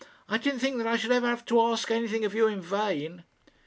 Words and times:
I 0.27 0.39
didn't 0.39 0.61
think 0.61 0.77
that 0.79 0.87
I 0.87 0.97
should 0.97 1.11
ever 1.11 1.27
have 1.27 1.45
to 1.45 1.61
ask 1.61 1.91
anything 1.91 2.25
of 2.25 2.33
you 2.33 2.47
in 2.47 2.59
vain." 2.59 3.23